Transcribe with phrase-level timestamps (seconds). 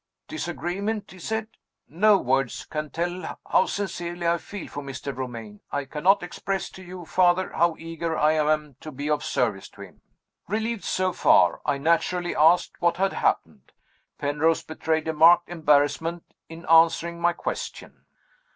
[0.27, 1.47] 'Disagreement?' he said.
[1.87, 5.15] 'No words can tell how sincerely I feel for Mr.
[5.15, 5.59] Romayne.
[5.71, 9.81] I cannot express to you, Father, how eager I am to be of service to
[9.81, 10.01] him!'
[10.47, 13.73] "Relieved, so far, I naturally asked what had happened.
[14.17, 18.05] Penrose betrayed a marked embarrassment in answering my question.